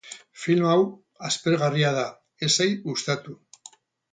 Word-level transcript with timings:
Film 0.43 0.69
hau 0.69 0.79
aspergarria 1.29 1.91
da, 1.99 2.07
ez 2.47 2.51
zait 2.57 2.83
gustatu. 2.89 3.37